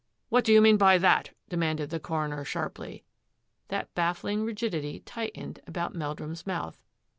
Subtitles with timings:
[0.29, 3.03] "What do you mean by that?" demanded the coroner sharply.
[3.67, 6.81] That baffling rigidity tightened about Meldrum's mouth.